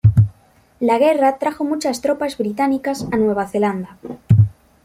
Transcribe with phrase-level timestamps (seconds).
[0.79, 3.99] La guerra trajo muchas tropas británicas a Nueva Zelanda.